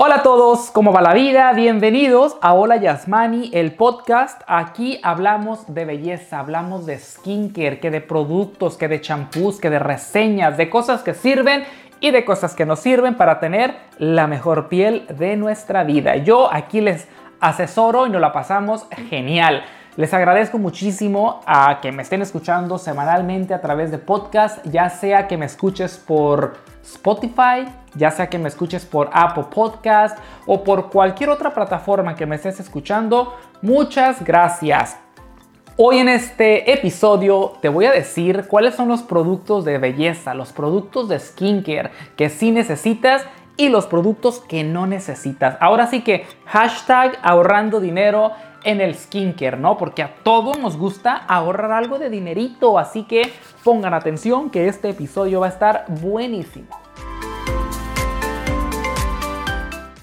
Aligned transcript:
Hola 0.00 0.18
a 0.18 0.22
todos, 0.22 0.70
¿cómo 0.70 0.92
va 0.92 1.02
la 1.02 1.12
vida? 1.12 1.52
Bienvenidos 1.54 2.36
a 2.40 2.54
Hola 2.54 2.76
Yasmani, 2.76 3.50
el 3.52 3.74
podcast. 3.74 4.40
Aquí 4.46 5.00
hablamos 5.02 5.74
de 5.74 5.84
belleza, 5.84 6.38
hablamos 6.38 6.86
de 6.86 7.00
skincare, 7.00 7.80
que 7.80 7.90
de 7.90 8.00
productos, 8.00 8.76
que 8.76 8.86
de 8.86 9.00
champús, 9.00 9.58
que 9.58 9.70
de 9.70 9.80
reseñas, 9.80 10.56
de 10.56 10.70
cosas 10.70 11.02
que 11.02 11.14
sirven 11.14 11.64
y 11.98 12.12
de 12.12 12.24
cosas 12.24 12.54
que 12.54 12.64
nos 12.64 12.78
sirven 12.78 13.16
para 13.16 13.40
tener 13.40 13.74
la 13.98 14.28
mejor 14.28 14.68
piel 14.68 15.04
de 15.18 15.36
nuestra 15.36 15.82
vida. 15.82 16.14
Yo 16.14 16.48
aquí 16.52 16.80
les 16.80 17.08
asesoro 17.40 18.06
y 18.06 18.10
nos 18.10 18.20
la 18.20 18.30
pasamos 18.30 18.86
genial. 19.10 19.64
Les 19.96 20.14
agradezco 20.14 20.58
muchísimo 20.58 21.40
a 21.44 21.80
que 21.82 21.90
me 21.90 22.04
estén 22.04 22.22
escuchando 22.22 22.78
semanalmente 22.78 23.52
a 23.52 23.60
través 23.60 23.90
de 23.90 23.98
podcast, 23.98 24.64
ya 24.64 24.90
sea 24.90 25.26
que 25.26 25.36
me 25.36 25.46
escuches 25.46 25.96
por 25.98 26.56
Spotify, 26.94 27.66
ya 27.94 28.10
sea 28.10 28.28
que 28.28 28.38
me 28.38 28.48
escuches 28.48 28.84
por 28.84 29.10
Apple 29.12 29.46
Podcast 29.50 30.18
o 30.46 30.64
por 30.64 30.90
cualquier 30.90 31.30
otra 31.30 31.52
plataforma 31.54 32.14
que 32.14 32.26
me 32.26 32.36
estés 32.36 32.60
escuchando. 32.60 33.36
Muchas 33.62 34.24
gracias. 34.24 34.98
Hoy 35.76 35.98
en 35.98 36.08
este 36.08 36.72
episodio 36.72 37.52
te 37.62 37.68
voy 37.68 37.84
a 37.84 37.92
decir 37.92 38.46
cuáles 38.48 38.74
son 38.74 38.88
los 38.88 39.02
productos 39.02 39.64
de 39.64 39.78
belleza, 39.78 40.34
los 40.34 40.52
productos 40.52 41.08
de 41.08 41.20
skincare 41.20 41.90
que 42.16 42.30
sí 42.30 42.50
necesitas 42.50 43.24
y 43.56 43.68
los 43.68 43.86
productos 43.86 44.40
que 44.40 44.64
no 44.64 44.86
necesitas. 44.86 45.56
Ahora 45.60 45.86
sí 45.86 46.00
que 46.02 46.26
hashtag 46.46 47.18
ahorrando 47.22 47.78
dinero 47.78 48.32
en 48.64 48.80
el 48.80 48.94
skincare, 48.94 49.56
¿no? 49.56 49.76
Porque 49.76 50.02
a 50.02 50.16
todos 50.22 50.58
nos 50.58 50.76
gusta 50.76 51.14
ahorrar 51.14 51.72
algo 51.72 51.98
de 51.98 52.10
dinerito, 52.10 52.78
así 52.78 53.04
que 53.04 53.32
pongan 53.62 53.94
atención 53.94 54.50
que 54.50 54.68
este 54.68 54.90
episodio 54.90 55.40
va 55.40 55.46
a 55.46 55.50
estar 55.50 55.84
buenísimo. 55.88 56.68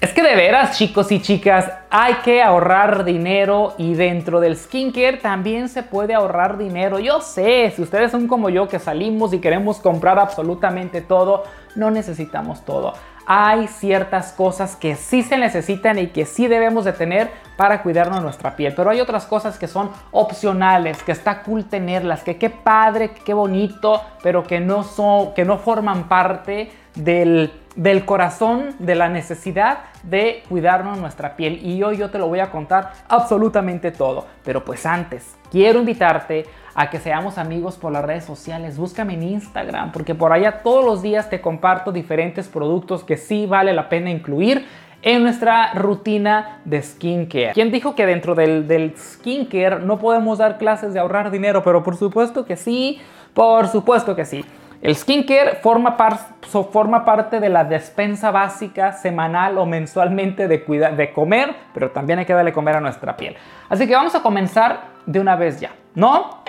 Es 0.00 0.12
que 0.12 0.22
de 0.22 0.34
veras, 0.34 0.76
chicos 0.76 1.10
y 1.10 1.22
chicas, 1.22 1.70
hay 1.90 2.14
que 2.16 2.42
ahorrar 2.42 3.04
dinero 3.04 3.74
y 3.78 3.94
dentro 3.94 4.40
del 4.40 4.56
skincare 4.56 5.16
también 5.16 5.68
se 5.68 5.82
puede 5.82 6.14
ahorrar 6.14 6.58
dinero. 6.58 6.98
Yo 6.98 7.20
sé, 7.20 7.72
si 7.74 7.82
ustedes 7.82 8.10
son 8.10 8.28
como 8.28 8.50
yo 8.50 8.68
que 8.68 8.78
salimos 8.78 9.32
y 9.32 9.38
queremos 9.38 9.78
comprar 9.78 10.18
absolutamente 10.18 11.00
todo, 11.00 11.44
no 11.74 11.90
necesitamos 11.90 12.64
todo 12.64 12.92
hay 13.26 13.66
ciertas 13.66 14.32
cosas 14.32 14.76
que 14.76 14.94
sí 14.94 15.22
se 15.22 15.36
necesitan 15.36 15.98
y 15.98 16.06
que 16.06 16.24
sí 16.24 16.46
debemos 16.46 16.84
de 16.84 16.92
tener 16.92 17.28
para 17.56 17.82
cuidarnos 17.82 18.22
nuestra 18.22 18.54
piel. 18.54 18.72
Pero 18.76 18.88
hay 18.88 19.00
otras 19.00 19.26
cosas 19.26 19.58
que 19.58 19.66
son 19.66 19.90
opcionales, 20.12 21.02
que 21.02 21.10
está 21.10 21.42
cool 21.42 21.64
tenerlas, 21.64 22.22
que 22.22 22.38
qué 22.38 22.50
padre, 22.50 23.10
qué 23.24 23.34
bonito, 23.34 24.00
pero 24.22 24.44
que 24.44 24.60
no, 24.60 24.84
son, 24.84 25.34
que 25.34 25.44
no 25.44 25.58
forman 25.58 26.08
parte 26.08 26.70
del, 26.94 27.50
del 27.76 28.06
corazón, 28.06 28.74
de 28.78 28.94
la 28.94 29.08
necesidad 29.08 29.80
de 30.02 30.42
cuidarnos 30.48 30.98
nuestra 30.98 31.36
piel. 31.36 31.64
Y 31.64 31.82
hoy 31.82 31.98
yo 31.98 32.10
te 32.10 32.18
lo 32.18 32.26
voy 32.26 32.40
a 32.40 32.50
contar 32.50 32.92
absolutamente 33.08 33.90
todo. 33.90 34.26
Pero 34.44 34.64
pues 34.64 34.86
antes, 34.86 35.36
quiero 35.50 35.78
invitarte 35.78 36.46
a 36.74 36.90
que 36.90 36.98
seamos 36.98 37.38
amigos 37.38 37.76
por 37.76 37.92
las 37.92 38.04
redes 38.04 38.24
sociales. 38.24 38.78
Búscame 38.78 39.14
en 39.14 39.22
Instagram, 39.22 39.92
porque 39.92 40.14
por 40.14 40.32
allá 40.32 40.62
todos 40.62 40.84
los 40.84 41.02
días 41.02 41.30
te 41.30 41.40
comparto 41.40 41.92
diferentes 41.92 42.48
productos 42.48 43.04
que 43.04 43.16
sí 43.16 43.46
vale 43.46 43.72
la 43.72 43.88
pena 43.88 44.10
incluir 44.10 44.66
en 45.02 45.22
nuestra 45.22 45.72
rutina 45.74 46.60
de 46.64 46.82
skincare. 46.82 47.52
¿Quién 47.52 47.70
dijo 47.70 47.94
que 47.94 48.06
dentro 48.06 48.34
del, 48.34 48.66
del 48.66 48.94
skincare 48.96 49.80
no 49.80 49.98
podemos 49.98 50.38
dar 50.38 50.58
clases 50.58 50.94
de 50.94 51.00
ahorrar 51.00 51.30
dinero? 51.30 51.62
Pero 51.62 51.82
por 51.82 51.96
supuesto 51.96 52.44
que 52.44 52.56
sí, 52.56 53.00
por 53.34 53.68
supuesto 53.68 54.16
que 54.16 54.24
sí. 54.24 54.44
El 54.82 54.94
skincare 54.94 55.56
forma, 55.56 55.96
parte 55.96 57.40
de 57.40 57.48
la 57.48 57.64
despensa 57.64 58.30
básica 58.30 58.92
semanal 58.92 59.58
o 59.58 59.66
mensualmente 59.66 60.48
de, 60.48 60.58
de 60.58 61.12
comer, 61.12 61.54
pero 61.72 61.90
también 61.90 62.18
hay 62.18 62.26
que 62.26 62.34
darle 62.34 62.52
comer 62.52 62.76
a 62.76 62.80
nuestra 62.80 63.16
piel. 63.16 63.36
Así 63.68 63.86
que 63.86 63.94
vamos 63.94 64.14
a 64.14 64.22
comenzar 64.22 64.80
de 65.06 65.18
una 65.18 65.34
vez 65.36 65.60
ya, 65.60 65.72
¿no? 65.94 66.42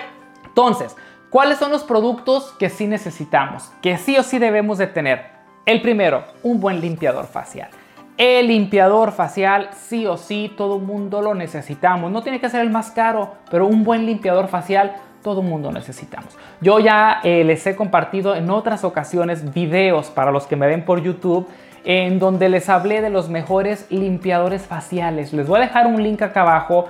Entonces, 0.44 0.96
¿cuáles 1.30 1.58
son 1.58 1.70
los 1.70 1.84
productos 1.84 2.54
que 2.58 2.68
sí 2.68 2.86
necesitamos? 2.86 3.72
Que 3.80 3.96
sí 3.96 4.16
o 4.18 4.22
sí 4.22 4.38
debemos 4.38 4.78
de 4.78 4.88
tener. 4.88 5.38
El 5.64 5.80
primero, 5.82 6.24
un 6.42 6.60
buen 6.60 6.80
limpiador 6.80 7.26
facial. 7.26 7.70
El 8.18 8.48
limpiador 8.48 9.12
facial, 9.12 9.70
sí 9.74 10.04
o 10.06 10.16
sí, 10.16 10.52
todo 10.56 10.78
mundo 10.78 11.22
lo 11.22 11.34
necesitamos. 11.34 12.10
No 12.10 12.22
tiene 12.22 12.40
que 12.40 12.48
ser 12.48 12.62
el 12.62 12.70
más 12.70 12.90
caro, 12.90 13.34
pero 13.50 13.66
un 13.66 13.84
buen 13.84 14.06
limpiador 14.06 14.48
facial, 14.48 14.96
todo 15.22 15.42
mundo 15.42 15.72
necesitamos. 15.72 16.36
Yo 16.60 16.78
ya 16.78 17.20
eh, 17.22 17.44
les 17.44 17.66
he 17.66 17.76
compartido 17.76 18.34
en 18.34 18.50
otras 18.50 18.84
ocasiones 18.84 19.52
videos 19.52 20.08
para 20.08 20.30
los 20.30 20.46
que 20.46 20.56
me 20.56 20.66
ven 20.66 20.84
por 20.84 21.02
YouTube 21.02 21.48
en 21.84 22.18
donde 22.18 22.48
les 22.48 22.68
hablé 22.68 23.00
de 23.00 23.10
los 23.10 23.28
mejores 23.28 23.86
limpiadores 23.90 24.66
faciales. 24.66 25.32
Les 25.32 25.46
voy 25.46 25.58
a 25.58 25.62
dejar 25.62 25.86
un 25.86 26.02
link 26.02 26.20
acá 26.22 26.42
abajo 26.42 26.88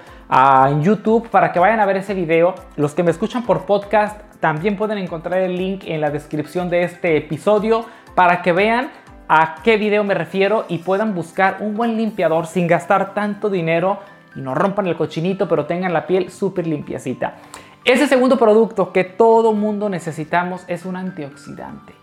en 0.68 0.82
YouTube 0.82 1.28
para 1.28 1.52
que 1.52 1.58
vayan 1.58 1.80
a 1.80 1.86
ver 1.86 1.98
ese 1.98 2.14
video. 2.14 2.54
Los 2.76 2.94
que 2.94 3.02
me 3.02 3.10
escuchan 3.10 3.44
por 3.44 3.64
podcast 3.64 4.20
también 4.40 4.76
pueden 4.76 4.98
encontrar 4.98 5.40
el 5.40 5.56
link 5.56 5.84
en 5.86 6.00
la 6.00 6.10
descripción 6.10 6.68
de 6.70 6.82
este 6.82 7.16
episodio 7.16 7.86
para 8.14 8.42
que 8.42 8.52
vean 8.52 8.90
a 9.28 9.56
qué 9.62 9.76
video 9.76 10.04
me 10.04 10.14
refiero 10.14 10.64
y 10.68 10.78
puedan 10.78 11.14
buscar 11.14 11.58
un 11.60 11.76
buen 11.76 11.96
limpiador 11.96 12.46
sin 12.46 12.66
gastar 12.66 13.14
tanto 13.14 13.50
dinero 13.50 14.00
y 14.34 14.40
no 14.40 14.54
rompan 14.54 14.86
el 14.86 14.96
cochinito, 14.96 15.48
pero 15.48 15.66
tengan 15.66 15.92
la 15.92 16.06
piel 16.06 16.30
súper 16.30 16.66
limpiecita. 16.66 17.34
Ese 17.84 18.06
segundo 18.06 18.38
producto 18.38 18.92
que 18.92 19.04
todo 19.04 19.52
mundo 19.52 19.88
necesitamos 19.88 20.64
es 20.68 20.84
un 20.84 20.96
antioxidante. 20.96 21.94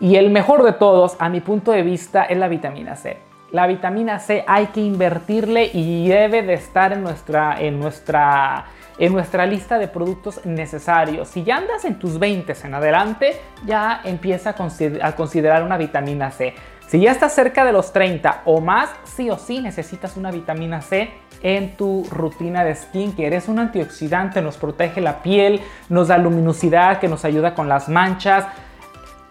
Y 0.00 0.16
el 0.16 0.30
mejor 0.30 0.62
de 0.62 0.72
todos, 0.72 1.16
a 1.18 1.28
mi 1.28 1.40
punto 1.40 1.72
de 1.72 1.82
vista, 1.82 2.24
es 2.24 2.38
la 2.38 2.48
vitamina 2.48 2.96
C. 2.96 3.18
La 3.50 3.66
vitamina 3.66 4.18
C 4.18 4.44
hay 4.46 4.66
que 4.66 4.80
invertirle 4.80 5.70
y 5.72 6.08
debe 6.08 6.42
de 6.42 6.54
estar 6.54 6.92
en 6.92 7.02
nuestra, 7.02 7.60
en 7.60 7.80
nuestra, 7.80 8.66
en 8.98 9.12
nuestra 9.12 9.46
lista 9.46 9.78
de 9.78 9.88
productos 9.88 10.44
necesarios. 10.44 11.28
Si 11.28 11.44
ya 11.44 11.56
andas 11.56 11.84
en 11.84 11.98
tus 11.98 12.18
20 12.18 12.54
en 12.64 12.74
adelante, 12.74 13.40
ya 13.64 14.00
empieza 14.04 14.50
a, 14.50 15.12
considerar 15.14 15.62
una 15.62 15.76
vitamina 15.76 16.30
C. 16.30 16.54
Si 16.86 17.00
ya 17.00 17.12
estás 17.12 17.34
cerca 17.34 17.64
de 17.64 17.72
los 17.72 17.92
30 17.92 18.42
o 18.46 18.60
más, 18.60 18.90
sí 19.04 19.30
o 19.30 19.36
sí 19.36 19.60
necesitas 19.60 20.16
una 20.16 20.30
vitamina 20.30 20.80
C 20.80 21.10
en 21.42 21.76
tu 21.76 22.06
rutina 22.10 22.64
de 22.64 22.74
skincare. 22.74 23.36
Es 23.36 23.48
un 23.48 23.58
antioxidante, 23.58 24.40
nos 24.40 24.56
protege 24.56 25.00
la 25.00 25.22
piel, 25.22 25.60
nos 25.88 26.08
da 26.08 26.18
luminosidad, 26.18 26.98
que 26.98 27.08
nos 27.08 27.24
ayuda 27.24 27.54
con 27.54 27.68
las 27.68 27.88
manchas 27.88 28.46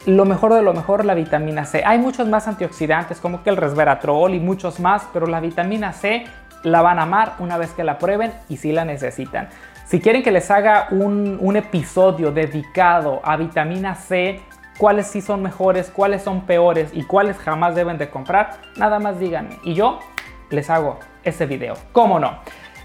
lo 0.08 0.24
mejor 0.24 0.54
de 0.54 0.62
lo 0.62 0.74
mejor, 0.74 1.04
la 1.04 1.14
vitamina 1.14 1.66
C. 1.66 1.84
Hay 1.86 2.00
muchos 2.00 2.30
más 2.30 2.48
antioxidantes 2.48 3.20
como 3.20 3.44
que 3.44 3.50
el 3.50 3.58
resveratrol 3.58 4.34
y 4.34 4.40
muchos 4.40 4.80
más, 4.80 5.06
pero 5.12 5.28
la 5.28 5.42
vitamina 5.42 5.92
C 5.92 6.26
la 6.68 6.82
van 6.82 7.00
a 7.00 7.04
amar 7.04 7.34
una 7.40 7.58
vez 7.58 7.72
que 7.72 7.84
la 7.84 7.98
prueben 7.98 8.32
y 8.50 8.58
si 8.58 8.72
la 8.72 8.86
necesitan. 8.86 9.50
Si 9.86 10.02
quieren 10.02 10.22
que 10.22 10.32
les 10.32 10.52
haga 10.52 10.88
un, 10.92 11.38
un 11.40 11.56
episodio 11.56 12.32
dedicado 12.32 13.22
a 13.24 13.38
vitamina 13.38 13.96
C, 13.96 14.42
cuáles 14.78 15.08
sí 15.08 15.22
son 15.22 15.42
mejores, 15.42 15.90
cuáles 15.90 16.22
son 16.22 16.42
peores 16.42 16.92
y 16.94 17.04
cuáles 17.04 17.38
jamás 17.38 17.76
deben 17.76 17.98
de 17.98 18.10
comprar, 18.10 18.58
nada 18.76 19.00
más 19.00 19.20
díganme 19.20 19.58
y 19.64 19.74
yo 19.74 20.00
les 20.50 20.70
hago 20.70 21.00
ese 21.24 21.46
video. 21.46 21.76
¿Cómo 21.92 22.20
no? 22.20 22.40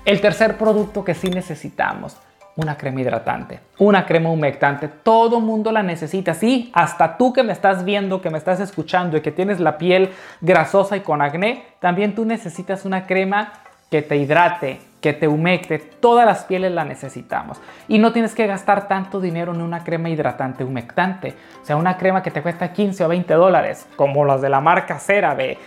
El 0.05 0.21
tercer 0.21 0.57
producto 0.57 1.05
que 1.05 1.15
sí 1.15 1.29
necesitamos 1.29 2.17
una 2.57 2.77
crema 2.77 3.01
hidratante, 3.01 3.61
una 3.79 4.05
crema 4.05 4.31
humectante. 4.31 4.89
Todo 4.89 5.41
mundo 5.41 5.73
la 5.73 5.83
necesita. 5.83 6.35
Sí, 6.35 6.71
hasta 6.75 7.17
tú 7.17 7.33
que 7.33 7.43
me 7.43 7.53
estás 7.53 7.85
viendo, 7.85 8.21
que 8.21 8.31
me 8.31 8.39
estás 8.39 8.61
escuchando 8.61 9.17
y 9.17 9.23
que 9.23 9.33
tienes 9.33 9.59
la 9.59 9.79
piel 9.79 10.11
grasosa 10.41 10.97
y 10.97 11.01
con 11.01 11.23
acné, 11.23 11.65
también 11.81 12.15
tú 12.15 12.25
necesitas 12.25 12.85
una 12.85 13.07
crema 13.07 13.53
que 13.93 14.01
te 14.01 14.17
hidrate, 14.17 14.81
que 15.03 15.13
te 15.13 15.29
humecte. 15.29 15.79
Todas 15.79 16.25
las 16.25 16.45
pieles 16.45 16.73
la 16.73 16.83
necesitamos. 16.83 17.61
Y 17.89 17.99
no 17.99 18.11
tienes 18.11 18.35
que 18.35 18.47
gastar 18.47 18.89
tanto 18.89 19.21
dinero 19.21 19.53
en 19.53 19.61
una 19.61 19.85
crema 19.85 20.09
hidratante 20.09 20.65
humectante. 20.65 21.35
O 21.63 21.67
sea, 21.67 21.77
una 21.77 21.99
crema 21.99 22.23
que 22.23 22.31
te 22.31 22.41
cuesta 22.41 22.73
15 22.73 23.05
o 23.05 23.09
20 23.09 23.35
dólares, 23.35 23.87
como 23.95 24.25
las 24.25 24.41
de 24.41 24.49
la 24.49 24.63
marca 24.63 24.99
CeraVe, 24.99 25.59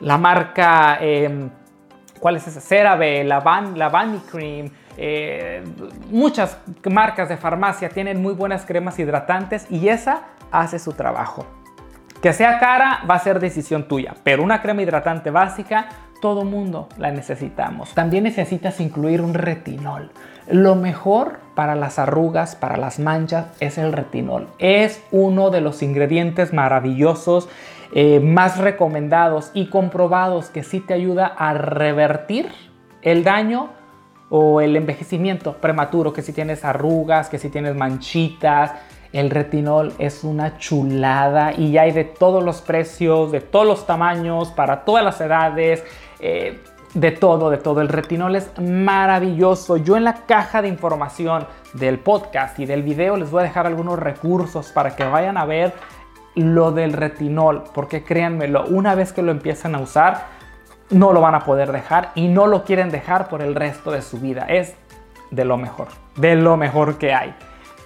la 0.00 0.18
marca... 0.18 0.98
Em, 1.00 1.50
¿Cuál 2.18 2.34
es 2.34 2.48
esa? 2.48 2.60
CeraVe, 2.60 3.22
la, 3.22 3.38
Van, 3.38 3.78
la 3.78 3.90
Bunny 3.90 4.18
Cream, 4.28 4.72
eh, 4.96 5.62
muchas 6.10 6.58
marcas 6.90 7.28
de 7.28 7.36
farmacia 7.36 7.90
tienen 7.90 8.20
muy 8.20 8.34
buenas 8.34 8.66
cremas 8.66 8.98
hidratantes 8.98 9.68
y 9.70 9.88
esa 9.88 10.22
hace 10.50 10.80
su 10.80 10.94
trabajo. 10.94 11.46
Que 12.20 12.32
sea 12.32 12.58
cara 12.58 13.02
va 13.08 13.14
a 13.14 13.18
ser 13.20 13.38
decisión 13.38 13.86
tuya, 13.86 14.16
pero 14.24 14.42
una 14.42 14.60
crema 14.60 14.82
hidratante 14.82 15.30
básica 15.30 15.86
todo 16.20 16.44
mundo 16.44 16.88
la 16.98 17.10
necesitamos. 17.10 17.94
También 17.94 18.24
necesitas 18.24 18.80
incluir 18.80 19.20
un 19.20 19.34
retinol. 19.34 20.10
Lo 20.50 20.74
mejor 20.74 21.40
para 21.54 21.74
las 21.74 21.98
arrugas, 21.98 22.56
para 22.56 22.76
las 22.76 22.98
manchas, 22.98 23.46
es 23.60 23.78
el 23.78 23.92
retinol. 23.92 24.48
Es 24.58 25.02
uno 25.10 25.50
de 25.50 25.60
los 25.60 25.82
ingredientes 25.82 26.52
maravillosos, 26.52 27.48
eh, 27.94 28.20
más 28.20 28.58
recomendados 28.58 29.50
y 29.54 29.66
comprobados 29.66 30.50
que 30.50 30.62
sí 30.62 30.80
te 30.80 30.94
ayuda 30.94 31.26
a 31.26 31.54
revertir 31.54 32.48
el 33.02 33.24
daño 33.24 33.70
o 34.30 34.60
el 34.60 34.76
envejecimiento 34.76 35.54
prematuro, 35.54 36.12
que 36.12 36.22
si 36.22 36.32
tienes 36.32 36.64
arrugas, 36.64 37.28
que 37.28 37.38
si 37.38 37.48
tienes 37.48 37.74
manchitas, 37.74 38.72
El 39.10 39.30
retinol 39.30 39.94
es 39.98 40.22
una 40.22 40.58
chulada 40.58 41.54
y 41.54 41.78
hay 41.78 41.92
de 41.92 42.04
todos 42.04 42.44
los 42.44 42.60
precios, 42.60 43.32
de 43.32 43.40
todos 43.40 43.66
los 43.66 43.86
tamaños, 43.86 44.50
para 44.50 44.84
todas 44.84 45.02
las 45.02 45.18
edades. 45.20 45.82
Eh, 46.20 46.60
de 46.94 47.10
todo, 47.10 47.50
de 47.50 47.58
todo. 47.58 47.80
El 47.80 47.88
retinol 47.88 48.36
es 48.36 48.50
maravilloso. 48.58 49.76
Yo 49.76 49.96
en 49.96 50.04
la 50.04 50.26
caja 50.26 50.62
de 50.62 50.68
información 50.68 51.46
del 51.74 51.98
podcast 51.98 52.58
y 52.58 52.66
del 52.66 52.82
video 52.82 53.16
les 53.16 53.30
voy 53.30 53.40
a 53.40 53.44
dejar 53.44 53.66
algunos 53.66 53.98
recursos 53.98 54.70
para 54.72 54.96
que 54.96 55.04
vayan 55.04 55.36
a 55.36 55.44
ver 55.44 55.74
lo 56.34 56.72
del 56.72 56.92
retinol, 56.92 57.64
porque 57.74 58.04
créanmelo, 58.04 58.64
una 58.66 58.94
vez 58.94 59.12
que 59.12 59.22
lo 59.22 59.32
empiezan 59.32 59.74
a 59.74 59.80
usar, 59.80 60.26
no 60.90 61.12
lo 61.12 61.20
van 61.20 61.34
a 61.34 61.40
poder 61.40 61.72
dejar 61.72 62.12
y 62.14 62.28
no 62.28 62.46
lo 62.46 62.64
quieren 62.64 62.90
dejar 62.90 63.28
por 63.28 63.42
el 63.42 63.54
resto 63.54 63.90
de 63.90 64.02
su 64.02 64.18
vida. 64.18 64.46
Es 64.48 64.74
de 65.30 65.44
lo 65.44 65.56
mejor, 65.56 65.88
de 66.16 66.36
lo 66.36 66.56
mejor 66.56 66.96
que 66.96 67.12
hay. 67.12 67.34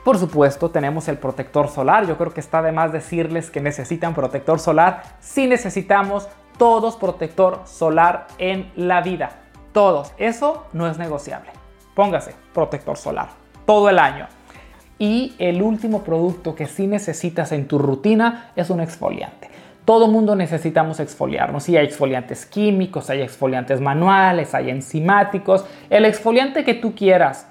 Por 0.04 0.18
supuesto, 0.18 0.70
tenemos 0.70 1.08
el 1.08 1.16
protector 1.16 1.68
solar. 1.68 2.06
Yo 2.06 2.18
creo 2.18 2.34
que 2.34 2.40
está 2.40 2.60
de 2.60 2.72
más 2.72 2.92
decirles 2.92 3.50
que 3.50 3.60
necesitan 3.60 4.14
protector 4.14 4.58
solar. 4.58 5.02
Si 5.20 5.46
necesitamos 5.46 6.28
todos 6.62 6.94
protector 6.94 7.62
solar 7.64 8.28
en 8.38 8.70
la 8.76 9.00
vida. 9.00 9.30
Todos. 9.72 10.12
Eso 10.16 10.66
no 10.72 10.88
es 10.88 10.96
negociable. 10.96 11.50
Póngase 11.96 12.36
protector 12.54 12.96
solar 12.96 13.30
todo 13.66 13.90
el 13.90 13.98
año. 13.98 14.28
Y 14.96 15.34
el 15.40 15.60
último 15.60 16.04
producto 16.04 16.54
que 16.54 16.66
sí 16.66 16.86
necesitas 16.86 17.50
en 17.50 17.66
tu 17.66 17.80
rutina 17.80 18.52
es 18.54 18.70
un 18.70 18.80
exfoliante. 18.80 19.50
Todo 19.84 20.06
mundo 20.06 20.36
necesitamos 20.36 21.00
exfoliarnos. 21.00 21.64
Si 21.64 21.76
hay 21.76 21.84
exfoliantes 21.84 22.46
químicos, 22.46 23.10
hay 23.10 23.22
exfoliantes 23.22 23.80
manuales, 23.80 24.54
hay 24.54 24.70
enzimáticos. 24.70 25.64
El 25.90 26.04
exfoliante 26.04 26.62
que 26.62 26.74
tú 26.74 26.94
quieras 26.94 27.48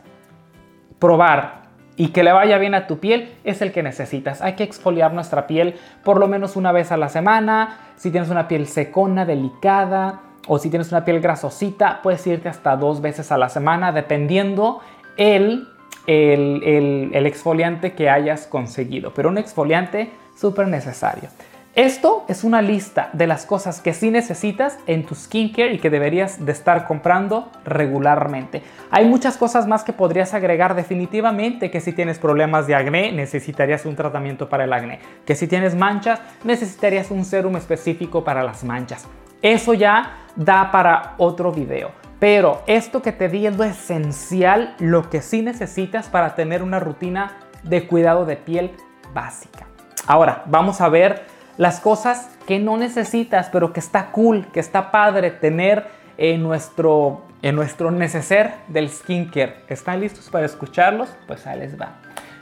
probar 1.00 1.61
y 1.98 2.10
que 2.10 2.24
le 2.24 2.32
vaya 2.32 2.58
bien 2.58 2.74
a 2.74 2.88
tu 2.88 3.00
piel 3.00 3.34
es 3.44 3.62
el 3.62 3.72
que 3.72 3.84
necesitas. 3.84 4.42
Hay 4.42 4.54
que 4.54 4.64
exfoliar 4.64 5.14
nuestra 5.14 5.48
piel 5.48 5.76
por 6.04 6.20
lo 6.20 6.28
menos 6.28 6.56
una 6.56 6.72
vez 6.72 6.92
a 6.92 6.98
la 6.98 7.10
semana. 7.10 7.78
Si 7.96 8.12
tienes 8.12 8.30
una 8.30 8.48
piel 8.48 8.68
secona, 8.68 9.26
delicada 9.26 10.22
o 10.48 10.58
si 10.58 10.70
tienes 10.70 10.92
una 10.92 11.06
piel 11.06 11.20
grasosita, 11.20 12.02
puedes 12.02 12.26
irte 12.26 12.50
hasta 12.50 12.76
dos 12.76 13.02
veces 13.02 13.32
a 13.32 13.38
la 13.38 13.50
semana 13.50 13.92
dependiendo 13.92 14.82
el, 15.18 15.68
el, 16.08 17.12
el 17.14 17.26
exfoliante 17.26 17.94
que 17.94 18.10
hayas 18.10 18.48
conseguido. 18.48 19.14
Pero 19.14 19.30
un 19.30 19.38
exfoliante 19.38 20.12
súper 20.36 20.68
necesario. 20.68 21.30
Esto 21.76 22.26
es 22.28 22.44
una 22.44 22.62
lista 22.62 23.10
de 23.14 23.28
las 23.28 23.46
cosas 23.46 23.80
que 23.80 23.94
sí 23.94 24.12
necesitas 24.12 24.78
en 24.88 25.06
tu 25.06 25.16
skincare 25.16 25.74
y 25.74 25.80
que 25.80 25.90
deberías 25.90 26.46
de 26.46 26.52
estar 26.52 26.86
comprando 26.86 27.50
regularmente. 27.64 28.62
Hay 28.90 29.08
muchas 29.08 29.38
cosas 29.38 29.68
más 29.68 29.86
que 29.86 29.94
podrías 29.94 30.34
agregar 30.34 30.76
definitivamente 30.76 31.72
que 31.72 31.80
si 31.80 31.94
tienes 31.94 32.20
problemas 32.20 32.68
de 32.68 32.76
acné 32.76 33.14
necesitarías 33.14 33.86
un 33.86 33.96
tratamiento 33.96 34.50
para 34.50 34.66
el 34.66 34.74
acné, 34.74 35.00
que 35.26 35.34
si 35.34 35.48
tienes 35.48 35.74
manchas 35.74 36.20
necesitarías 36.44 37.10
un 37.10 37.24
serum 37.24 37.56
específico 37.56 38.22
para 38.22 38.44
las 38.44 38.66
manchas. 38.66 39.08
Eso 39.42 39.74
ya 39.74 40.18
da 40.36 40.72
para 40.72 41.14
otro 41.20 41.54
video. 41.54 41.92
Pero 42.20 42.64
esto 42.68 43.02
que 43.02 43.14
te 43.14 43.30
di 43.30 43.48
es 43.48 43.58
esencial, 43.58 44.76
lo 44.80 45.10
que 45.10 45.22
sí 45.22 45.42
necesitas 45.42 46.10
para 46.10 46.36
tener 46.36 46.64
una 46.64 46.82
rutina 46.82 47.38
de 47.64 47.88
cuidado 47.88 48.26
de 48.26 48.36
piel 48.36 48.72
básica. 49.14 49.68
Ahora, 50.06 50.44
vamos 50.48 50.82
a 50.82 50.90
ver 50.90 51.31
las 51.58 51.80
cosas 51.80 52.30
que 52.48 52.60
no 52.60 52.78
necesitas, 52.78 53.50
pero 53.52 53.74
que 53.74 53.80
está 53.80 54.12
cool, 54.12 54.48
que 54.48 54.60
está 54.60 54.92
padre 54.92 55.32
tener 55.32 55.88
en 56.18 56.44
nuestro, 56.44 57.24
nuestro 57.42 57.92
neceser 57.92 58.54
del 58.68 58.90
skincare. 58.90 59.64
¿Están 59.68 60.00
listos 60.00 60.30
para 60.30 60.46
escucharlos? 60.46 61.10
Pues 61.28 61.48
ahí 61.48 61.60
les 61.60 61.80
va. 61.80 61.96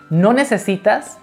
No 0.09 0.33
necesitas 0.33 1.17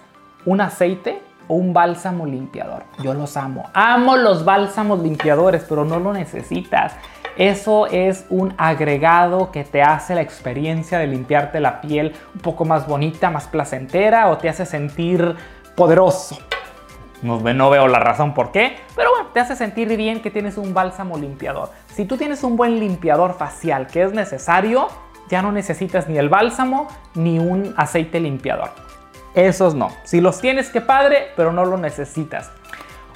un 0.45 0.61
aceite 0.61 1.21
o 1.47 1.55
un 1.55 1.73
bálsamo 1.73 2.25
limpiador. 2.25 2.83
Yo 3.03 3.13
los 3.13 3.37
amo. 3.37 3.69
Amo 3.73 4.17
los 4.17 4.45
bálsamos 4.45 4.99
limpiadores, 4.99 5.65
pero 5.67 5.85
no 5.85 5.99
lo 5.99 6.13
necesitas. 6.13 6.93
Eso 7.37 7.85
es 7.87 8.25
un 8.29 8.53
agregado 8.57 9.51
que 9.51 9.63
te 9.63 9.83
hace 9.83 10.15
la 10.15 10.21
experiencia 10.21 10.97
de 10.97 11.07
limpiarte 11.07 11.59
la 11.59 11.81
piel 11.81 12.13
un 12.33 12.41
poco 12.41 12.65
más 12.65 12.87
bonita, 12.87 13.29
más 13.29 13.47
placentera 13.47 14.29
o 14.29 14.37
te 14.37 14.49
hace 14.49 14.65
sentir 14.65 15.35
poderoso. 15.75 16.39
No, 17.23 17.39
veo 17.41 17.87
la 17.87 17.99
razón 17.99 18.33
por 18.33 18.51
qué, 18.51 18.77
pero 18.95 19.09
bueno, 19.11 19.29
te 19.33 19.39
hace 19.39 19.55
sentir 19.55 19.95
bien 19.97 20.21
que 20.21 20.29
tienes 20.29 20.57
un 20.57 20.73
bálsamo 20.73 21.17
limpiador. 21.17 21.71
Si 21.93 22.05
tú 22.05 22.15
tienes 22.15 22.43
un 22.43 22.55
buen 22.55 22.79
limpiador 22.79 23.35
facial 23.35 23.87
que 23.87 24.03
es 24.03 24.13
necesario, 24.13 24.87
ya 25.29 25.41
no 25.41 25.51
necesitas 25.51 26.07
ni 26.07 26.17
el 26.17 26.29
bálsamo 26.29 26.87
ni 27.15 27.39
un 27.39 27.73
aceite 27.75 28.19
limpiador. 28.19 28.69
Esos 29.33 29.73
no. 29.73 29.89
Si 30.03 30.21
los 30.21 30.39
tienes, 30.39 30.69
qué 30.69 30.81
padre, 30.81 31.29
pero 31.35 31.51
no 31.51 31.65
lo 31.65 31.77
necesitas. 31.77 32.51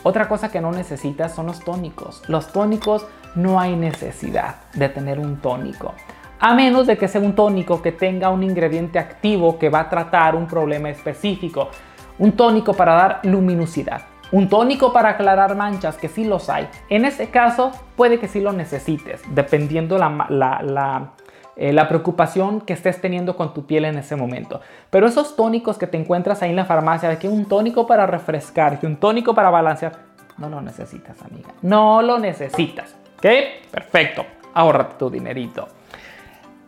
Otra 0.04 0.28
cosa 0.28 0.50
que 0.50 0.62
no 0.62 0.72
necesitas 0.72 1.36
son 1.36 1.46
los 1.46 1.60
tónicos. 1.60 2.24
Los 2.28 2.52
tónicos 2.52 3.06
no 3.36 3.60
hay 3.60 3.76
necesidad 3.76 4.56
de 4.74 4.90
tener 4.90 5.20
un 5.20 5.38
tónico. 5.38 5.94
A 6.40 6.56
menos 6.56 6.88
de 6.88 6.98
que 6.98 7.08
sea 7.08 7.22
un 7.22 7.36
tónico 7.36 7.84
que 7.84 7.92
tenga 7.92 8.30
un 8.30 8.42
ingrediente 8.42 8.98
activo 8.98 9.60
que 9.60 9.70
va 9.70 9.82
a 9.82 9.90
tratar 9.90 10.36
un 10.36 10.48
problema 10.48 10.90
específico 10.90 11.70
un 12.20 12.34
tónico 12.34 12.74
para 12.74 12.94
dar 12.94 13.20
luminosidad, 13.24 14.02
un 14.32 14.48
tónico 14.48 14.94
para 14.94 15.10
aclarar 15.10 15.56
manchas, 15.56 15.98
que 15.98 16.08
sí 16.08 16.24
los 16.24 16.50
hay. 16.50 16.68
En 16.90 17.06
ese 17.06 17.30
caso, 17.30 17.72
puede 17.96 18.20
que 18.20 18.28
sí 18.28 18.40
lo 18.40 18.54
necesites, 18.54 19.22
dependiendo 19.34 19.98
la, 19.98 21.12
eh, 21.58 21.74
la, 21.74 21.88
preocupación 21.88 22.62
que 22.62 22.74
estés 22.74 23.02
teniendo 23.02 23.36
con 23.36 23.54
tu 23.54 23.66
piel 23.66 23.86
en 23.86 23.98
ese 23.98 24.16
momento. 24.16 24.62
Pero 24.90 25.08
esos 25.08 25.36
tónicos 25.36 25.78
que 25.78 25.88
te 25.88 25.98
encuentras 25.98 26.42
ahí 26.42 26.52
en 26.52 26.56
la 26.56 26.66
farmacia, 26.66 27.10
de 27.10 27.18
que 27.18 27.28
un 27.28 27.46
tónico 27.46 27.86
para 27.86 28.06
refrescar, 28.06 28.80
que 28.80 28.88
un 28.88 28.96
tónico 28.96 29.36
para 29.36 29.50
balancear, 29.50 30.12
no 30.38 30.50
lo 30.50 30.62
necesitas, 30.62 31.22
amiga. 31.22 31.50
No 31.62 32.02
lo 32.02 32.18
necesitas. 32.18 32.96
¿Ok? 33.18 33.26
Perfecto. 33.70 34.26
Ahorra 34.54 34.90
tu 34.98 35.10
dinerito. 35.10 35.68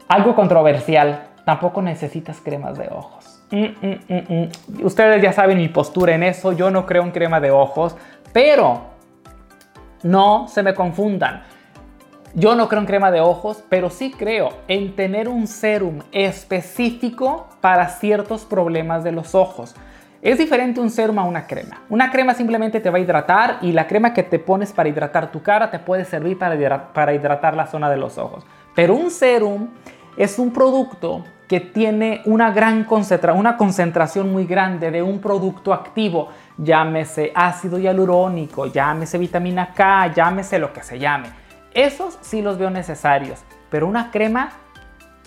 Algo 0.09 0.35
controversial. 0.35 1.32
Tampoco 1.45 1.81
necesitas 1.81 2.39
cremas 2.41 2.77
de 2.77 2.89
ojos. 2.89 3.41
Mm, 3.51 3.65
mm, 3.81 3.99
mm, 4.09 4.85
Ustedes 4.85 5.21
ya 5.21 5.33
saben 5.33 5.57
mi 5.57 5.67
postura 5.67 6.15
en 6.15 6.23
eso, 6.23 6.53
yo 6.53 6.71
no 6.71 6.85
creo 6.85 7.03
en 7.03 7.11
crema 7.11 7.39
de 7.39 7.51
ojos, 7.51 7.95
pero 8.31 8.81
no 10.03 10.47
se 10.47 10.63
me 10.63 10.73
confundan. 10.73 11.43
Yo 12.35 12.55
no 12.55 12.67
creo 12.67 12.81
en 12.81 12.87
crema 12.87 13.11
de 13.11 13.21
ojos, 13.21 13.63
pero 13.69 13.91
sí 13.91 14.11
creo 14.11 14.49
en 14.67 14.95
tener 14.95 15.29
un 15.29 15.45
serum 15.45 15.99
específico 16.11 17.47
para 17.61 17.89
ciertos 17.89 18.43
problemas 18.43 19.03
de 19.03 19.11
los 19.11 19.35
ojos. 19.35 19.75
Es 20.23 20.37
diferente 20.37 20.79
un 20.79 20.89
serum 20.89 21.19
a 21.19 21.25
una 21.25 21.45
crema. 21.45 21.81
Una 21.89 22.09
crema 22.09 22.33
simplemente 22.33 22.79
te 22.79 22.89
va 22.89 22.97
a 22.97 23.01
hidratar 23.01 23.57
y 23.61 23.71
la 23.71 23.87
crema 23.87 24.13
que 24.13 24.23
te 24.23 24.39
pones 24.39 24.73
para 24.73 24.89
hidratar 24.89 25.31
tu 25.31 25.43
cara 25.43 25.69
te 25.69 25.79
puede 25.79 26.05
servir 26.05 26.39
para, 26.39 26.93
para 26.93 27.13
hidratar 27.13 27.55
la 27.55 27.67
zona 27.67 27.89
de 27.89 27.97
los 27.97 28.17
ojos. 28.17 28.45
Pero 28.73 28.95
un 28.95 29.11
serum 29.11 29.67
es 30.17 30.39
un 30.39 30.51
producto 30.51 31.23
que 31.47 31.59
tiene 31.59 32.21
una 32.25 32.51
gran 32.51 32.83
concentración, 32.85 33.39
una 33.39 33.57
concentración 33.57 34.31
muy 34.31 34.45
grande 34.45 34.91
de 34.91 35.01
un 35.01 35.19
producto 35.19 35.73
activo, 35.73 36.29
llámese 36.57 37.31
ácido 37.35 37.77
hialurónico, 37.77 38.67
llámese 38.67 39.17
vitamina 39.17 39.73
K, 39.73 40.13
llámese 40.13 40.59
lo 40.59 40.71
que 40.71 40.83
se 40.83 40.99
llame. 40.99 41.27
Esos 41.73 42.17
sí 42.21 42.41
los 42.41 42.57
veo 42.57 42.69
necesarios, 42.69 43.43
pero 43.69 43.87
una 43.87 44.11
crema 44.11 44.51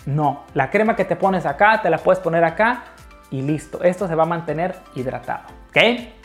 no. 0.07 0.45
La 0.55 0.71
crema 0.71 0.97
que 0.97 1.05
te 1.05 1.17
pones 1.17 1.45
acá, 1.47 1.83
te 1.83 1.91
la 1.91 1.99
puedes 1.99 2.21
poner 2.21 2.45
acá 2.45 2.85
y 3.31 3.43
listo. 3.43 3.83
Esto 3.83 4.07
se 4.09 4.15
va 4.15 4.23
a 4.23 4.27
mantener 4.27 4.77
hidratado. 4.95 5.43
¿Ok? 5.69 5.79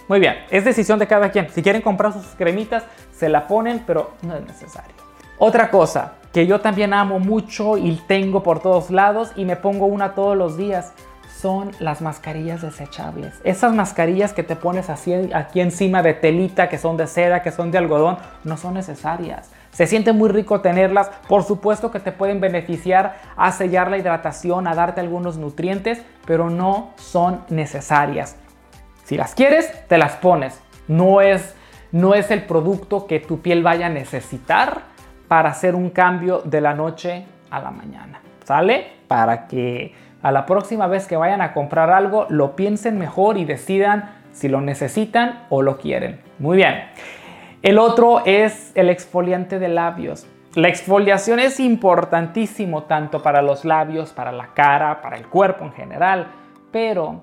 Muy 0.08 0.20
bien, 0.20 0.36
es 0.50 0.66
decisión 0.66 1.00
de 1.00 1.08
cada 1.08 1.32
quien. 1.32 1.50
Si 1.50 1.64
quieren 1.64 1.82
comprar 1.82 2.14
sus 2.14 2.26
cremitas, 2.38 2.84
se 3.12 3.30
la 3.30 3.48
ponen, 3.48 3.84
pero 3.86 4.16
no 4.22 4.36
es 4.36 4.46
necesario. 4.46 4.94
Otra 5.38 5.70
cosa, 5.72 6.14
que 6.34 6.48
yo 6.48 6.62
también 6.62 6.94
amo 6.94 7.20
mucho 7.20 7.78
y 7.78 7.96
tengo 8.08 8.44
por 8.44 8.60
todos 8.62 8.90
lados 8.90 9.32
y 9.36 9.46
me 9.46 9.56
pongo 9.56 9.86
una 9.86 10.16
todos 10.16 10.38
los 10.38 10.58
días 10.58 10.94
son 11.42 11.72
las 11.80 12.02
mascarillas 12.02 12.62
desechables. 12.62 13.34
Esas 13.44 13.74
mascarillas 13.74 14.32
que 14.32 14.44
te 14.44 14.56
pones 14.56 14.92
así 14.92 15.12
aquí 15.34 15.60
encima 15.60 16.04
de 16.04 16.14
telita, 16.14 16.70
que 16.70 16.78
son 16.78 16.98
de 16.98 17.08
seda, 17.08 17.42
que 17.42 17.52
son 17.52 17.72
de 17.72 17.80
algodón, 17.80 18.18
no 18.44 18.58
son 18.58 18.76
necesarias. 18.76 19.50
Se 19.72 19.88
siente 19.88 20.14
muy 20.14 20.30
rico 20.30 20.62
tenerlas. 20.62 21.10
Por 21.28 21.44
supuesto 21.44 21.90
que 21.90 22.00
te 22.00 22.12
pueden 22.12 22.42
beneficiar 22.42 23.18
a 23.36 23.52
sellar 23.52 23.90
la 23.90 23.98
hidratación, 23.98 24.68
a 24.68 24.76
darte 24.76 25.02
algunos 25.02 25.38
nutrientes, 25.38 26.04
pero 26.26 26.52
no 26.52 26.92
son 26.98 27.42
necesarias. 27.50 28.36
Si 29.06 29.18
las 29.18 29.34
quieres, 29.34 29.88
te 29.88 29.98
las 29.98 30.14
pones. 30.18 30.62
No 30.88 31.22
es, 31.22 31.56
no 31.92 32.14
es 32.14 32.30
el 32.30 32.44
producto 32.44 33.08
que 33.08 33.20
tu 33.20 33.42
piel 33.42 33.64
vaya 33.64 33.88
a 33.88 33.90
necesitar, 33.90 34.91
para 35.32 35.52
hacer 35.52 35.76
un 35.76 35.92
cambio 35.92 36.42
de 36.44 36.60
la 36.60 36.74
noche 36.74 37.24
a 37.50 37.62
la 37.62 37.72
mañana. 37.72 38.20
¿Sale? 38.44 38.86
Para 39.08 39.48
que 39.48 39.96
a 40.22 40.30
la 40.30 40.46
próxima 40.46 40.88
vez 40.88 41.08
que 41.08 41.16
vayan 41.16 41.40
a 41.40 41.54
comprar 41.54 41.90
algo 41.90 42.26
lo 42.28 42.58
piensen 42.58 43.00
mejor 43.00 43.38
y 43.38 43.46
decidan 43.46 44.10
si 44.34 44.50
lo 44.50 44.60
necesitan 44.60 45.46
o 45.48 45.62
lo 45.62 45.78
quieren. 45.78 46.20
Muy 46.38 46.58
bien. 46.58 46.84
El 47.62 47.80
otro 47.80 48.24
es 48.26 48.74
el 48.76 48.90
exfoliante 48.90 49.58
de 49.58 49.70
labios. 49.70 50.28
La 50.56 50.68
exfoliación 50.68 51.40
es 51.40 51.62
importantísimo 51.62 52.84
tanto 52.84 53.24
para 53.24 53.42
los 53.42 53.64
labios, 53.64 54.12
para 54.12 54.34
la 54.34 54.48
cara, 54.48 55.02
para 55.02 55.16
el 55.16 55.28
cuerpo 55.28 55.64
en 55.64 55.72
general, 55.72 56.28
pero 56.74 57.22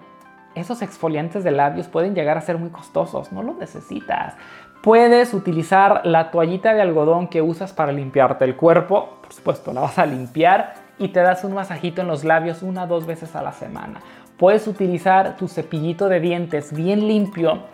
esos 0.55 0.81
exfoliantes 0.81 1.45
de 1.45 1.51
labios 1.51 1.89
pueden 1.89 2.15
llegar 2.15 2.39
a 2.39 2.41
ser 2.41 2.57
muy 2.57 2.71
costosos, 2.71 3.33
no 3.33 3.43
los 3.43 3.57
necesitas. 3.57 4.35
Puedes 4.83 5.35
utilizar 5.35 6.03
la 6.05 6.31
toallita 6.31 6.73
de 6.73 6.83
algodón 6.83 7.29
que 7.29 7.43
usas 7.43 7.73
para 7.73 7.93
limpiarte 7.93 8.45
el 8.45 8.57
cuerpo, 8.57 9.19
por 9.23 9.33
supuesto 9.33 9.73
la 9.73 9.81
vas 9.83 9.99
a 9.99 10.07
limpiar 10.07 10.75
y 10.99 11.09
te 11.09 11.21
das 11.21 11.45
un 11.45 11.55
masajito 11.55 12.03
en 12.03 12.09
los 12.09 12.25
labios 12.25 12.63
una 12.63 12.85
o 12.85 12.87
dos 12.87 13.07
veces 13.07 13.35
a 13.35 13.43
la 13.43 13.53
semana. 13.53 14.01
Puedes 14.37 14.67
utilizar 14.69 15.37
tu 15.37 15.49
cepillito 15.49 16.09
de 16.09 16.21
dientes 16.21 16.73
bien 16.73 17.09
limpio 17.09 17.65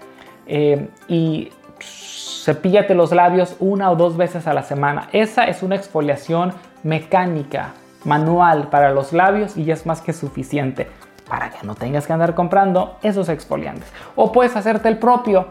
eh, 0.47 0.89
y 1.09 1.51
cepíllate 1.81 2.95
los 2.95 3.13
labios 3.13 3.57
una 3.61 3.91
o 3.91 3.97
dos 3.97 4.17
veces 4.17 4.47
a 4.47 4.55
la 4.55 4.63
semana. 4.63 5.09
Esa 5.13 5.45
es 5.45 5.63
una 5.63 5.77
exfoliación 5.77 6.53
mecánica, 6.83 7.75
manual 8.05 8.69
para 8.69 8.93
los 8.93 9.13
labios 9.13 9.57
y 9.57 9.71
es 9.71 9.87
más 9.87 10.01
que 10.01 10.13
suficiente 10.13 10.89
para 11.29 11.51
que 11.51 11.67
no 11.67 11.75
tengas 11.75 12.07
que 12.07 12.13
andar 12.13 12.35
comprando 12.35 12.99
esos 13.03 13.29
exfoliantes. 13.29 13.91
O 14.15 14.33
puedes 14.33 14.57
hacerte 14.57 14.89
el 14.89 14.99
propio. 14.99 15.49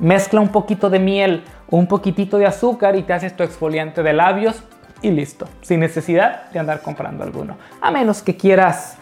Mezcla 0.00 0.40
un 0.40 0.48
poquito 0.48 0.90
de 0.90 0.98
miel, 0.98 1.44
un 1.68 1.86
poquitito 1.86 2.38
de 2.38 2.46
azúcar 2.46 2.96
y 2.96 3.02
te 3.02 3.12
haces 3.12 3.36
tu 3.36 3.42
exfoliante 3.42 4.02
de 4.02 4.12
labios 4.12 4.62
y 5.02 5.10
listo, 5.10 5.46
sin 5.60 5.80
necesidad 5.80 6.50
de 6.50 6.58
andar 6.58 6.80
comprando 6.82 7.24
alguno. 7.24 7.56
A 7.80 7.90
menos 7.90 8.22
que 8.22 8.36
quieras 8.36 8.98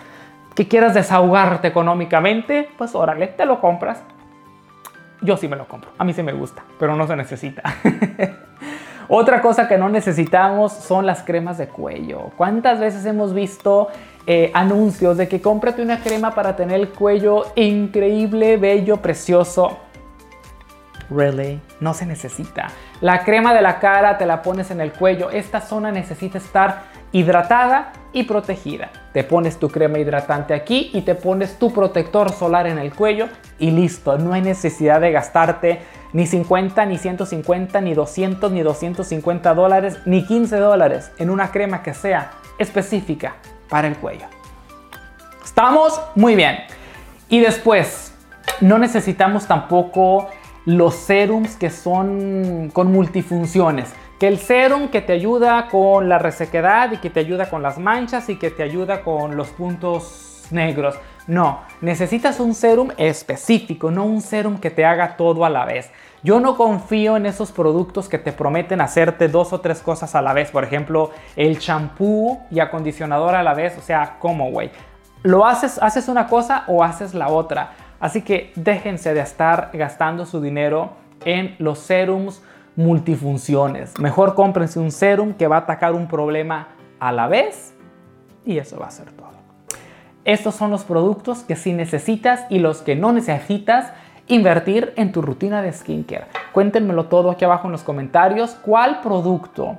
que 0.54 0.68
quieras 0.68 0.94
desahogarte 0.94 1.68
económicamente, 1.68 2.68
pues 2.76 2.94
órale, 2.94 3.28
te 3.28 3.46
lo 3.46 3.60
compras. 3.60 4.02
Yo 5.22 5.36
sí 5.36 5.48
me 5.48 5.56
lo 5.56 5.66
compro, 5.66 5.90
a 5.98 6.04
mí 6.04 6.12
sí 6.12 6.22
me 6.22 6.32
gusta, 6.32 6.62
pero 6.78 6.96
no 6.96 7.06
se 7.06 7.16
necesita. 7.16 7.62
Otra 9.08 9.40
cosa 9.40 9.68
que 9.68 9.78
no 9.78 9.88
necesitamos 9.88 10.72
son 10.72 11.06
las 11.06 11.22
cremas 11.22 11.58
de 11.58 11.68
cuello. 11.68 12.30
¿Cuántas 12.36 12.80
veces 12.80 13.04
hemos 13.04 13.34
visto 13.34 13.88
eh, 14.26 14.50
anuncios 14.54 15.16
de 15.16 15.28
que 15.28 15.40
cómprate 15.40 15.82
una 15.82 16.00
crema 16.00 16.34
para 16.34 16.56
tener 16.56 16.80
el 16.80 16.88
cuello 16.88 17.44
increíble, 17.54 18.56
bello, 18.56 18.98
precioso? 18.98 19.78
Really, 21.10 21.60
no 21.80 21.94
se 21.94 22.06
necesita. 22.06 22.68
La 23.00 23.24
crema 23.24 23.54
de 23.54 23.62
la 23.62 23.78
cara 23.78 24.18
te 24.18 24.26
la 24.26 24.42
pones 24.42 24.70
en 24.70 24.80
el 24.80 24.92
cuello. 24.92 25.30
Esta 25.30 25.60
zona 25.60 25.90
necesita 25.90 26.38
estar 26.38 26.84
hidratada 27.12 27.92
y 28.12 28.24
protegida. 28.24 28.90
Te 29.12 29.24
pones 29.24 29.58
tu 29.58 29.68
crema 29.68 29.98
hidratante 29.98 30.54
aquí 30.54 30.90
y 30.92 31.02
te 31.02 31.14
pones 31.14 31.58
tu 31.58 31.72
protector 31.72 32.32
solar 32.32 32.66
en 32.66 32.78
el 32.78 32.94
cuello 32.94 33.28
y 33.58 33.70
listo. 33.70 34.18
No 34.18 34.32
hay 34.32 34.42
necesidad 34.42 35.00
de 35.00 35.12
gastarte 35.12 35.80
ni 36.12 36.26
50, 36.26 36.84
ni 36.86 36.98
150, 36.98 37.80
ni 37.80 37.94
200, 37.94 38.52
ni 38.52 38.62
250 38.62 39.54
dólares, 39.54 39.98
ni 40.04 40.24
15 40.24 40.56
dólares 40.56 41.10
en 41.18 41.30
una 41.30 41.50
crema 41.50 41.82
que 41.82 41.94
sea 41.94 42.32
específica 42.58 43.34
para 43.68 43.88
el 43.88 43.96
cuello. 43.96 44.26
¿Estamos? 45.44 46.00
Muy 46.14 46.34
bien. 46.34 46.58
Y 47.28 47.40
después, 47.40 48.14
no 48.60 48.78
necesitamos 48.78 49.46
tampoco 49.46 50.28
los 50.64 50.94
serums 50.94 51.56
que 51.56 51.70
son 51.70 52.70
con 52.72 52.92
multifunciones. 52.92 53.92
Que 54.18 54.28
el 54.28 54.38
serum 54.38 54.88
que 54.88 55.00
te 55.00 55.12
ayuda 55.12 55.68
con 55.68 56.08
la 56.08 56.18
resequedad 56.18 56.92
y 56.92 56.98
que 56.98 57.10
te 57.10 57.20
ayuda 57.20 57.50
con 57.50 57.62
las 57.62 57.78
manchas 57.78 58.28
y 58.28 58.36
que 58.36 58.50
te 58.50 58.62
ayuda 58.62 59.02
con 59.02 59.36
los 59.36 59.48
puntos 59.48 60.46
negros. 60.50 60.94
No, 61.26 61.60
necesitas 61.80 62.40
un 62.40 62.54
serum 62.54 62.90
específico, 62.96 63.90
no 63.90 64.04
un 64.04 64.20
serum 64.20 64.58
que 64.58 64.70
te 64.70 64.84
haga 64.84 65.16
todo 65.16 65.44
a 65.44 65.50
la 65.50 65.64
vez. 65.64 65.90
Yo 66.24 66.38
no 66.40 66.56
confío 66.56 67.16
en 67.16 67.26
esos 67.26 67.50
productos 67.50 68.08
que 68.08 68.18
te 68.18 68.32
prometen 68.32 68.80
hacerte 68.80 69.28
dos 69.28 69.52
o 69.52 69.60
tres 69.60 69.80
cosas 69.82 70.14
a 70.14 70.22
la 70.22 70.32
vez. 70.32 70.50
Por 70.50 70.62
ejemplo, 70.62 71.10
el 71.34 71.58
champú 71.58 72.40
y 72.50 72.60
acondicionador 72.60 73.34
a 73.34 73.42
la 73.42 73.54
vez. 73.54 73.76
O 73.76 73.82
sea, 73.82 74.16
¿cómo, 74.20 74.50
güey? 74.50 74.70
Lo 75.24 75.46
haces, 75.46 75.78
haces 75.80 76.08
una 76.08 76.26
cosa 76.26 76.64
o 76.68 76.82
haces 76.82 77.14
la 77.14 77.28
otra. 77.28 77.72
Así 78.02 78.22
que 78.22 78.52
déjense 78.56 79.14
de 79.14 79.20
estar 79.20 79.70
gastando 79.72 80.26
su 80.26 80.40
dinero 80.40 80.90
en 81.24 81.54
los 81.60 81.78
serums 81.78 82.42
multifunciones. 82.74 83.96
Mejor 84.00 84.34
cómprense 84.34 84.80
un 84.80 84.90
serum 84.90 85.34
que 85.34 85.46
va 85.46 85.54
a 85.54 85.60
atacar 85.60 85.92
un 85.94 86.08
problema 86.08 86.66
a 86.98 87.12
la 87.12 87.28
vez 87.28 87.72
y 88.44 88.58
eso 88.58 88.76
va 88.80 88.88
a 88.88 88.90
ser 88.90 89.12
todo. 89.12 89.30
Estos 90.24 90.56
son 90.56 90.72
los 90.72 90.82
productos 90.82 91.44
que 91.44 91.54
sí 91.54 91.72
necesitas 91.72 92.44
y 92.50 92.58
los 92.58 92.82
que 92.82 92.96
no 92.96 93.12
necesitas 93.12 93.92
invertir 94.26 94.92
en 94.96 95.12
tu 95.12 95.22
rutina 95.22 95.62
de 95.62 95.72
skincare. 95.72 96.26
Cuéntenmelo 96.52 97.04
todo 97.04 97.30
aquí 97.30 97.44
abajo 97.44 97.68
en 97.68 97.72
los 97.72 97.84
comentarios. 97.84 98.56
¿Cuál 98.64 99.00
producto 99.00 99.76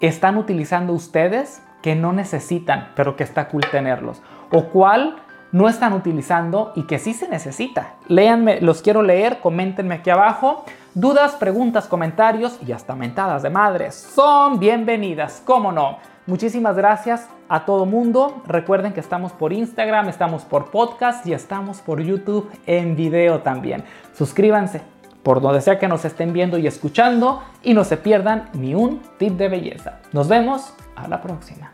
están 0.00 0.38
utilizando 0.38 0.94
ustedes 0.94 1.62
que 1.82 1.96
no 1.96 2.14
necesitan, 2.14 2.88
pero 2.96 3.14
que 3.14 3.24
está 3.24 3.48
cool 3.48 3.64
tenerlos? 3.70 4.22
¿O 4.50 4.70
cuál 4.70 5.16
no 5.52 5.68
están 5.68 5.92
utilizando 5.92 6.72
y 6.74 6.82
que 6.84 6.98
sí 6.98 7.14
se 7.14 7.28
necesita? 7.28 7.94
Léanme, 8.08 8.60
los 8.60 8.82
quiero 8.82 9.02
leer, 9.02 9.40
coméntenme 9.40 9.96
aquí 9.96 10.10
abajo. 10.10 10.64
Dudas, 10.94 11.32
preguntas, 11.32 11.86
comentarios 11.86 12.58
y 12.66 12.72
hasta 12.72 12.94
mentadas 12.94 13.42
de 13.42 13.50
madres 13.50 13.94
son 13.94 14.58
bienvenidas, 14.58 15.42
cómo 15.44 15.72
no. 15.72 15.98
Muchísimas 16.26 16.76
gracias 16.76 17.28
a 17.48 17.64
todo 17.64 17.84
mundo. 17.84 18.42
Recuerden 18.46 18.92
que 18.92 19.00
estamos 19.00 19.32
por 19.32 19.52
Instagram, 19.52 20.08
estamos 20.08 20.42
por 20.42 20.70
podcast 20.70 21.26
y 21.26 21.32
estamos 21.32 21.80
por 21.80 22.00
YouTube 22.00 22.50
en 22.66 22.96
video 22.96 23.40
también. 23.40 23.84
Suscríbanse 24.14 24.82
por 25.22 25.40
donde 25.40 25.60
sea 25.60 25.78
que 25.78 25.88
nos 25.88 26.04
estén 26.04 26.32
viendo 26.32 26.58
y 26.58 26.66
escuchando 26.66 27.42
y 27.62 27.74
no 27.74 27.84
se 27.84 27.96
pierdan 27.96 28.50
ni 28.54 28.74
un 28.74 29.00
tip 29.18 29.32
de 29.36 29.48
belleza. 29.48 30.00
Nos 30.12 30.28
vemos 30.28 30.74
a 30.96 31.08
la 31.08 31.20
próxima. 31.20 31.72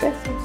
Besos. 0.00 0.41